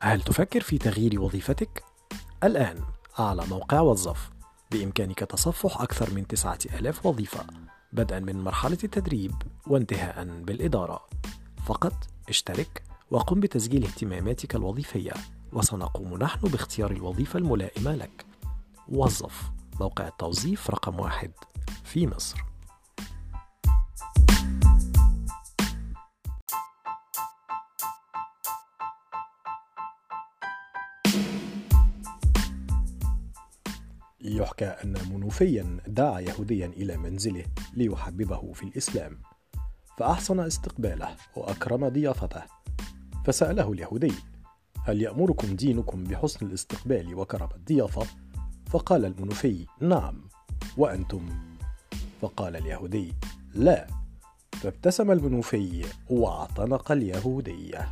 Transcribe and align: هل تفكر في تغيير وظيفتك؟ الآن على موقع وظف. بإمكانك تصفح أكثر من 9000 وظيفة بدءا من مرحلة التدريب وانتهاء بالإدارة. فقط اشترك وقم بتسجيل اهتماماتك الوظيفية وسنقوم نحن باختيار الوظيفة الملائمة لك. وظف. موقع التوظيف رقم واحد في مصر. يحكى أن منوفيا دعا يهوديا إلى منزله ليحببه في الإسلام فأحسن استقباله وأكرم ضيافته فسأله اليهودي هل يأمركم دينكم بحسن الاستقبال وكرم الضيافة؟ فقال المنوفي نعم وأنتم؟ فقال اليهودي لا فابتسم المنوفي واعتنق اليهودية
هل 0.00 0.22
تفكر 0.22 0.60
في 0.60 0.78
تغيير 0.78 1.20
وظيفتك؟ 1.20 1.84
الآن 2.44 2.76
على 3.18 3.46
موقع 3.46 3.80
وظف. 3.80 4.30
بإمكانك 4.70 5.18
تصفح 5.18 5.80
أكثر 5.80 6.14
من 6.14 6.26
9000 6.26 7.06
وظيفة 7.06 7.46
بدءا 7.92 8.18
من 8.18 8.44
مرحلة 8.44 8.78
التدريب 8.84 9.34
وانتهاء 9.66 10.24
بالإدارة. 10.24 11.06
فقط 11.66 11.92
اشترك 12.28 12.82
وقم 13.10 13.40
بتسجيل 13.40 13.84
اهتماماتك 13.84 14.54
الوظيفية 14.54 15.12
وسنقوم 15.52 16.16
نحن 16.16 16.40
باختيار 16.40 16.90
الوظيفة 16.90 17.38
الملائمة 17.38 17.94
لك. 17.94 18.26
وظف. 18.88 19.42
موقع 19.80 20.08
التوظيف 20.08 20.70
رقم 20.70 21.00
واحد 21.00 21.30
في 21.84 22.06
مصر. 22.06 22.47
يحكى 34.20 34.64
أن 34.64 34.94
منوفيا 35.12 35.80
دعا 35.86 36.20
يهوديا 36.20 36.66
إلى 36.66 36.96
منزله 36.96 37.44
ليحببه 37.74 38.52
في 38.52 38.62
الإسلام 38.62 39.18
فأحسن 39.98 40.40
استقباله 40.40 41.16
وأكرم 41.36 41.88
ضيافته 41.88 42.42
فسأله 43.24 43.72
اليهودي 43.72 44.12
هل 44.84 45.02
يأمركم 45.02 45.56
دينكم 45.56 46.04
بحسن 46.04 46.46
الاستقبال 46.46 47.14
وكرم 47.14 47.48
الضيافة؟ 47.54 48.06
فقال 48.66 49.04
المنوفي 49.04 49.66
نعم 49.80 50.28
وأنتم؟ 50.76 51.28
فقال 52.20 52.56
اليهودي 52.56 53.14
لا 53.54 53.86
فابتسم 54.52 55.10
المنوفي 55.10 55.84
واعتنق 56.10 56.92
اليهودية 56.92 57.88